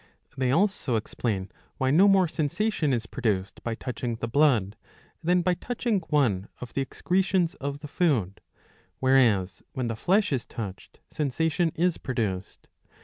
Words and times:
They 0.35 0.49
also 0.49 0.95
explain 0.95 1.51
why 1.77 1.91
no 1.91 2.07
more 2.07 2.27
sensation 2.27 2.91
is 2.91 3.05
produced 3.05 3.61
by 3.61 3.75
touching 3.75 4.15
the 4.15 4.27
blood, 4.27 4.75
than 5.23 5.43
by 5.43 5.53
touching 5.53 5.99
one 6.09 6.47
of 6.59 6.73
the 6.73 6.81
excretions 6.81 7.55
or 7.61 7.73
the 7.73 7.87
food, 7.87 8.41
whereas 8.99 9.61
when 9.73 9.89
the 9.89 9.95
flesh 9.95 10.33
is 10.33 10.47
touched 10.47 11.01
sensation 11.11 11.71
is 11.75 11.99
produced. 11.99 12.67